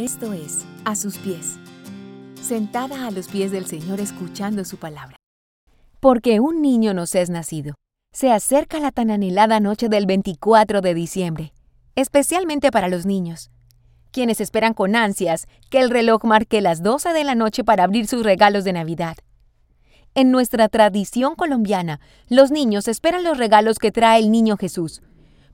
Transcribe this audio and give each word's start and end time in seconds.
Esto 0.00 0.32
es, 0.32 0.64
a 0.86 0.96
sus 0.96 1.18
pies. 1.18 1.58
Sentada 2.40 3.06
a 3.06 3.10
los 3.10 3.28
pies 3.28 3.50
del 3.52 3.66
Señor 3.66 4.00
escuchando 4.00 4.64
su 4.64 4.78
palabra. 4.78 5.16
Porque 6.00 6.40
un 6.40 6.62
niño 6.62 6.94
nos 6.94 7.14
es 7.14 7.28
nacido. 7.28 7.74
Se 8.10 8.32
acerca 8.32 8.80
la 8.80 8.92
tan 8.92 9.10
anhelada 9.10 9.60
noche 9.60 9.90
del 9.90 10.06
24 10.06 10.80
de 10.80 10.94
diciembre, 10.94 11.52
especialmente 11.96 12.70
para 12.70 12.88
los 12.88 13.04
niños, 13.04 13.50
quienes 14.10 14.40
esperan 14.40 14.72
con 14.72 14.96
ansias 14.96 15.46
que 15.68 15.80
el 15.80 15.90
reloj 15.90 16.24
marque 16.24 16.62
las 16.62 16.82
12 16.82 17.12
de 17.12 17.24
la 17.24 17.34
noche 17.34 17.62
para 17.62 17.84
abrir 17.84 18.06
sus 18.06 18.22
regalos 18.22 18.64
de 18.64 18.72
Navidad. 18.72 19.18
En 20.14 20.30
nuestra 20.30 20.70
tradición 20.70 21.34
colombiana, 21.34 22.00
los 22.26 22.50
niños 22.50 22.88
esperan 22.88 23.22
los 23.22 23.36
regalos 23.36 23.78
que 23.78 23.92
trae 23.92 24.20
el 24.20 24.30
niño 24.30 24.56
Jesús, 24.56 25.02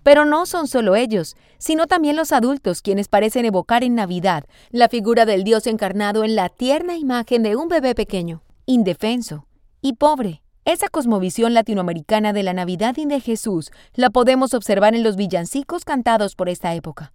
pero 0.07 0.25
no 0.25 0.47
son 0.47 0.69
solo 0.69 0.95
ellos, 0.95 1.35
sino 1.59 1.89
también 1.89 2.15
los 2.15 2.31
adultos 2.31 2.81
quienes 2.81 3.09
parecen 3.09 3.45
evocar 3.45 3.83
en 3.83 3.97
Navidad 3.97 4.45
la 4.71 4.89
figura 4.89 5.27
del 5.27 5.43
Dios 5.43 5.67
encarnado 5.67 6.23
en 6.23 6.37
la 6.37 6.49
tierna 6.49 6.97
imagen 6.97 7.43
de 7.43 7.57
un 7.57 7.67
bebé 7.67 7.97
pequeño, 7.97 8.45
indefenso 8.67 9.49
y 9.81 9.95
pobre. 9.95 10.43
Esa 10.65 10.87
cosmovisión 10.91 11.55
latinoamericana 11.55 12.33
de 12.33 12.45
la 12.45 12.53
Navidad 12.53 12.97
y 12.99 13.07
de 13.07 13.19
Jesús 13.19 13.73
la 13.95 14.11
podemos 14.11 14.55
observar 14.55 14.95
en 14.95 15.03
los 15.03 15.17
villancicos 15.17 15.85
cantados 15.85 16.37
por 16.37 16.49
esta 16.49 16.73
época. 16.77 17.13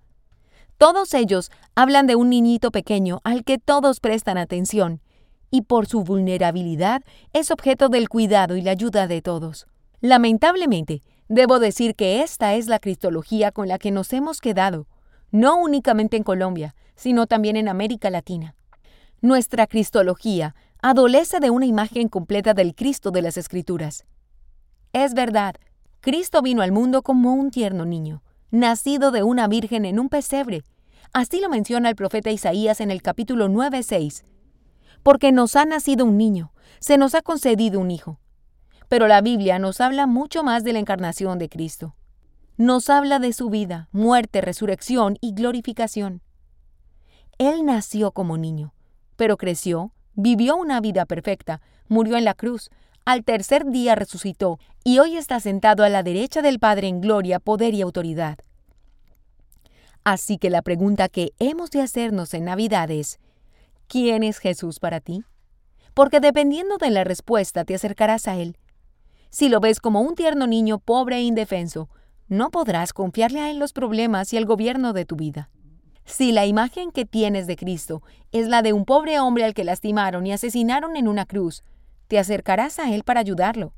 Todos 0.77 1.13
ellos 1.13 1.49
hablan 1.75 2.07
de 2.07 2.17
un 2.17 2.29
niñito 2.29 2.71
pequeño 2.71 3.21
al 3.23 3.45
que 3.45 3.57
todos 3.57 4.01
prestan 4.01 4.37
atención, 4.37 4.99
y 5.49 5.61
por 5.61 5.87
su 5.87 6.03
vulnerabilidad 6.03 7.03
es 7.31 7.51
objeto 7.51 7.87
del 7.87 8.09
cuidado 8.09 8.57
y 8.57 8.61
la 8.61 8.71
ayuda 8.71 9.07
de 9.07 9.21
todos. 9.21 9.65
Lamentablemente, 10.01 11.03
Debo 11.33 11.59
decir 11.59 11.95
que 11.95 12.23
esta 12.23 12.55
es 12.55 12.67
la 12.67 12.77
cristología 12.77 13.53
con 13.53 13.69
la 13.69 13.79
que 13.79 13.89
nos 13.89 14.11
hemos 14.11 14.41
quedado, 14.41 14.89
no 15.31 15.55
únicamente 15.55 16.17
en 16.17 16.23
Colombia, 16.23 16.75
sino 16.97 17.25
también 17.25 17.55
en 17.55 17.69
América 17.69 18.09
Latina. 18.09 18.53
Nuestra 19.21 19.65
cristología 19.65 20.55
adolece 20.81 21.39
de 21.39 21.49
una 21.49 21.65
imagen 21.65 22.09
completa 22.09 22.53
del 22.53 22.75
Cristo 22.75 23.11
de 23.11 23.21
las 23.21 23.37
Escrituras. 23.37 24.03
Es 24.91 25.13
verdad, 25.13 25.55
Cristo 26.01 26.41
vino 26.41 26.63
al 26.63 26.73
mundo 26.73 27.01
como 27.01 27.33
un 27.33 27.49
tierno 27.49 27.85
niño, 27.85 28.23
nacido 28.49 29.11
de 29.11 29.23
una 29.23 29.47
virgen 29.47 29.85
en 29.85 30.01
un 30.01 30.09
pesebre. 30.09 30.63
Así 31.13 31.39
lo 31.39 31.47
menciona 31.47 31.87
el 31.87 31.95
profeta 31.95 32.29
Isaías 32.29 32.81
en 32.81 32.91
el 32.91 33.01
capítulo 33.01 33.47
9:6. 33.47 34.25
Porque 35.01 35.31
nos 35.31 35.55
ha 35.55 35.63
nacido 35.63 36.03
un 36.03 36.17
niño, 36.17 36.51
se 36.81 36.97
nos 36.97 37.15
ha 37.15 37.21
concedido 37.21 37.79
un 37.79 37.89
hijo 37.89 38.19
pero 38.91 39.07
la 39.07 39.21
Biblia 39.21 39.57
nos 39.57 39.79
habla 39.79 40.05
mucho 40.05 40.43
más 40.43 40.65
de 40.65 40.73
la 40.73 40.79
encarnación 40.79 41.39
de 41.39 41.47
Cristo. 41.47 41.95
Nos 42.57 42.89
habla 42.89 43.19
de 43.19 43.31
su 43.31 43.49
vida, 43.49 43.87
muerte, 43.93 44.41
resurrección 44.41 45.17
y 45.21 45.33
glorificación. 45.33 46.21
Él 47.37 47.63
nació 47.63 48.11
como 48.11 48.37
niño, 48.37 48.73
pero 49.15 49.37
creció, 49.37 49.93
vivió 50.13 50.57
una 50.57 50.81
vida 50.81 51.05
perfecta, 51.05 51.61
murió 51.87 52.17
en 52.17 52.25
la 52.25 52.33
cruz, 52.33 52.69
al 53.05 53.23
tercer 53.23 53.65
día 53.65 53.95
resucitó 53.95 54.59
y 54.83 54.99
hoy 54.99 55.15
está 55.15 55.39
sentado 55.39 55.85
a 55.85 55.89
la 55.89 56.03
derecha 56.03 56.41
del 56.41 56.59
Padre 56.59 56.89
en 56.89 56.99
gloria, 56.99 57.39
poder 57.39 57.73
y 57.73 57.81
autoridad. 57.81 58.39
Así 60.03 60.37
que 60.37 60.49
la 60.49 60.63
pregunta 60.63 61.07
que 61.07 61.31
hemos 61.39 61.71
de 61.71 61.79
hacernos 61.79 62.33
en 62.33 62.43
Navidad 62.43 62.91
es, 62.91 63.21
¿quién 63.87 64.23
es 64.23 64.39
Jesús 64.39 64.81
para 64.81 64.99
ti? 64.99 65.23
Porque 65.93 66.19
dependiendo 66.19 66.77
de 66.77 66.89
la 66.89 67.05
respuesta 67.05 67.63
te 67.63 67.73
acercarás 67.73 68.27
a 68.27 68.35
Él 68.35 68.57
si 69.31 69.47
lo 69.47 69.61
ves 69.61 69.79
como 69.79 70.01
un 70.01 70.15
tierno 70.15 70.45
niño 70.45 70.77
pobre 70.77 71.15
e 71.15 71.21
indefenso, 71.21 71.89
no 72.27 72.51
podrás 72.51 72.93
confiarle 72.93 73.39
a 73.39 73.49
él 73.49 73.59
los 73.59 73.73
problemas 73.73 74.31
y 74.33 74.37
el 74.37 74.45
gobierno 74.45 74.93
de 74.93 75.05
tu 75.05 75.15
vida. 75.15 75.49
Si 76.05 76.33
la 76.33 76.45
imagen 76.45 76.91
que 76.91 77.05
tienes 77.05 77.47
de 77.47 77.55
Cristo 77.55 78.03
es 78.33 78.47
la 78.47 78.61
de 78.61 78.73
un 78.73 78.85
pobre 78.85 79.19
hombre 79.19 79.45
al 79.45 79.53
que 79.53 79.63
lastimaron 79.63 80.27
y 80.27 80.33
asesinaron 80.33 80.97
en 80.97 81.07
una 81.07 81.25
cruz, 81.25 81.63
te 82.07 82.19
acercarás 82.19 82.77
a 82.77 82.93
él 82.93 83.03
para 83.03 83.21
ayudarlo, 83.21 83.73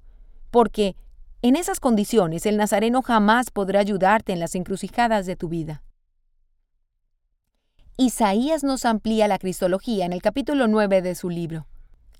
porque 0.49 0.95
en 1.43 1.55
esas 1.55 1.79
condiciones 1.79 2.47
el 2.47 2.57
Nazareno 2.57 3.03
jamás 3.03 3.51
podrá 3.51 3.79
ayudarte 3.79 4.33
en 4.33 4.39
las 4.39 4.55
encrucijadas 4.55 5.27
de 5.27 5.35
tu 5.35 5.49
vida. 5.49 5.83
Isaías 7.95 8.63
nos 8.63 8.85
amplía 8.85 9.27
la 9.27 9.37
cristología 9.37 10.05
en 10.05 10.13
el 10.13 10.21
capítulo 10.23 10.67
9 10.67 11.03
de 11.03 11.13
su 11.13 11.29
libro. 11.29 11.67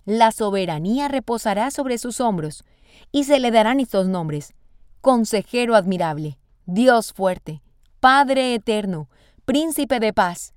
La 0.06 0.32
soberanía 0.32 1.08
reposará 1.08 1.72
sobre 1.72 1.98
sus 1.98 2.20
hombros, 2.20 2.64
y 3.12 3.24
se 3.24 3.40
le 3.40 3.52
darán 3.52 3.80
estos 3.80 4.08
nombres. 4.08 4.54
Consejero 5.02 5.76
admirable, 5.76 6.38
Dios 6.66 7.14
fuerte, 7.14 7.62
Padre 8.00 8.54
eterno, 8.54 9.10
Príncipe 9.46 10.00
de 10.00 10.14
paz. 10.14 10.54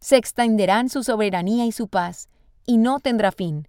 Se 0.00 0.16
extenderán 0.16 0.88
su 0.88 1.04
soberanía 1.04 1.66
y 1.66 1.72
su 1.72 1.88
paz, 1.88 2.30
y 2.64 2.78
no 2.78 2.98
tendrá 2.98 3.30
fin. 3.30 3.68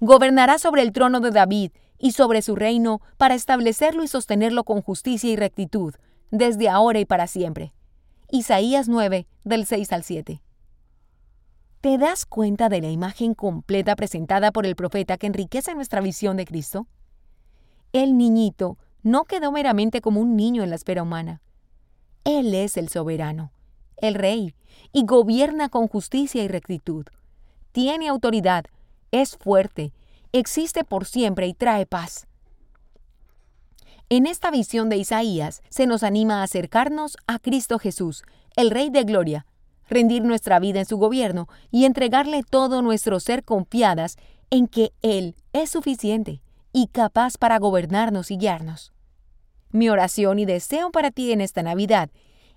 Gobernará 0.00 0.58
sobre 0.58 0.82
el 0.82 0.92
trono 0.92 1.20
de 1.20 1.30
David 1.30 1.70
y 1.96 2.10
sobre 2.10 2.42
su 2.42 2.56
reino 2.56 3.00
para 3.18 3.36
establecerlo 3.36 4.02
y 4.02 4.08
sostenerlo 4.08 4.64
con 4.64 4.82
justicia 4.82 5.30
y 5.30 5.36
rectitud, 5.36 5.94
desde 6.32 6.68
ahora 6.68 6.98
y 6.98 7.04
para 7.04 7.28
siempre. 7.28 7.72
Isaías 8.30 8.88
9, 8.88 9.28
del 9.44 9.64
6 9.64 9.92
al 9.92 10.02
7. 10.02 10.42
¿Te 11.80 11.96
das 11.96 12.26
cuenta 12.26 12.68
de 12.68 12.82
la 12.82 12.90
imagen 12.90 13.32
completa 13.32 13.96
presentada 13.96 14.52
por 14.52 14.66
el 14.66 14.76
profeta 14.76 15.16
que 15.16 15.26
enriquece 15.26 15.74
nuestra 15.74 16.02
visión 16.02 16.36
de 16.36 16.44
Cristo? 16.44 16.86
El 17.94 18.18
niñito 18.18 18.76
no 19.02 19.24
quedó 19.24 19.50
meramente 19.50 20.02
como 20.02 20.20
un 20.20 20.36
niño 20.36 20.62
en 20.62 20.68
la 20.68 20.76
esfera 20.76 21.02
humana. 21.02 21.40
Él 22.24 22.54
es 22.54 22.76
el 22.76 22.90
soberano, 22.90 23.50
el 23.96 24.12
rey, 24.12 24.54
y 24.92 25.06
gobierna 25.06 25.70
con 25.70 25.88
justicia 25.88 26.44
y 26.44 26.48
rectitud. 26.48 27.06
Tiene 27.72 28.08
autoridad, 28.08 28.66
es 29.10 29.38
fuerte, 29.38 29.94
existe 30.32 30.84
por 30.84 31.06
siempre 31.06 31.46
y 31.46 31.54
trae 31.54 31.86
paz. 31.86 32.26
En 34.10 34.26
esta 34.26 34.50
visión 34.50 34.90
de 34.90 34.98
Isaías 34.98 35.62
se 35.70 35.86
nos 35.86 36.02
anima 36.02 36.40
a 36.40 36.42
acercarnos 36.42 37.16
a 37.26 37.38
Cristo 37.38 37.78
Jesús, 37.78 38.22
el 38.54 38.70
Rey 38.70 38.90
de 38.90 39.04
Gloria, 39.04 39.46
rendir 39.90 40.22
nuestra 40.22 40.58
vida 40.58 40.78
en 40.78 40.86
su 40.86 40.96
gobierno 40.96 41.48
y 41.70 41.84
entregarle 41.84 42.42
todo 42.48 42.80
nuestro 42.80 43.20
ser 43.20 43.44
confiadas 43.44 44.16
en 44.48 44.68
que 44.68 44.92
Él 45.02 45.36
es 45.52 45.70
suficiente 45.70 46.40
y 46.72 46.86
capaz 46.86 47.36
para 47.36 47.58
gobernarnos 47.58 48.30
y 48.30 48.38
guiarnos. 48.38 48.92
Mi 49.70 49.88
oración 49.88 50.38
y 50.38 50.46
deseo 50.46 50.90
para 50.90 51.10
ti 51.10 51.32
en 51.32 51.40
esta 51.40 51.62
Navidad 51.62 52.10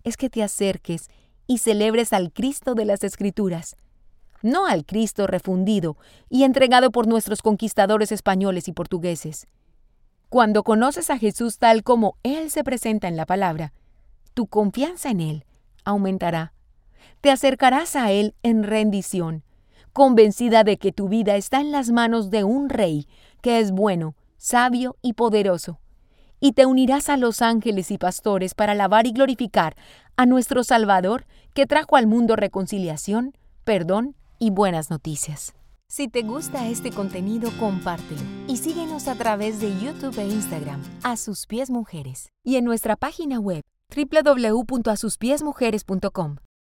es 0.04 0.18
que 0.18 0.30
te 0.30 0.44
acerques 0.44 1.10
y 1.48 1.58
celebres 1.58 2.14
al 2.14 2.32
Cristo 2.32 2.76
de 2.76 2.86
las 2.86 3.04
Escrituras, 3.04 3.76
no 4.42 4.66
al 4.66 4.86
Cristo 4.86 5.28
refundido 5.28 5.98
y 6.30 6.44
entregado 6.44 6.92
por 6.92 7.08
nuestros 7.08 7.42
conquistadores 7.42 8.12
españoles 8.12 8.68
y 8.68 8.74
portugueses. 8.74 9.48
Cuando 10.30 10.64
conoces 10.64 11.10
a 11.10 11.18
Jesús 11.18 11.58
tal 11.58 11.84
como 11.84 12.18
Él 12.24 12.50
se 12.50 12.64
presenta 12.64 13.08
en 13.08 13.16
la 13.16 13.26
palabra, 13.26 13.74
tu 14.34 14.48
confianza 14.48 15.10
en 15.12 15.22
Él 15.22 15.46
aumentará 15.86 16.54
te 17.22 17.32
acercarás 17.32 17.96
a 17.96 18.12
Él 18.12 18.36
en 18.44 18.64
rendición, 18.64 19.44
convencida 19.94 20.64
de 20.64 20.78
que 20.78 20.92
tu 20.92 21.08
vida 21.08 21.36
está 21.36 21.62
en 21.62 21.72
las 21.72 21.92
manos 21.92 22.30
de 22.30 22.44
un 22.44 22.70
Rey 22.70 23.08
que 23.42 23.60
es 23.60 23.72
bueno, 23.72 24.16
sabio 24.38 24.98
y 25.02 25.14
poderoso, 25.14 25.80
y 26.40 26.54
te 26.54 26.66
unirás 26.66 27.10
a 27.10 27.18
los 27.18 27.42
ángeles 27.42 27.92
y 27.92 27.98
pastores 27.98 28.56
para 28.56 28.74
alabar 28.74 29.08
y 29.08 29.12
glorificar 29.12 29.76
a 30.18 30.26
nuestro 30.26 30.64
Salvador 30.64 31.26
que 31.54 31.66
trajo 31.66 31.96
al 31.96 32.08
mundo 32.08 32.36
reconciliación, 32.36 33.38
perdón 33.64 34.16
y 34.40 34.50
buenas 34.50 34.90
noticias. 34.90 35.54
Si 35.88 36.08
te 36.08 36.24
gusta 36.24 36.68
este 36.68 36.92
contenido, 36.92 37.52
compártelo 37.60 38.22
y 38.48 38.58
síguenos 38.58 39.08
a 39.08 39.16
través 39.16 39.62
de 39.62 39.80
YouTube 39.80 40.18
e 40.18 40.28
Instagram, 40.28 40.82
A 41.04 41.18
Sus 41.18 41.46
Pies 41.46 41.70
Mujeres, 41.70 42.30
y 42.44 42.56
en 42.56 42.66
nuestra 42.66 42.96
página 42.96 43.40
web 43.40 43.62
www.asuspiesmujeres.com. 43.96 46.38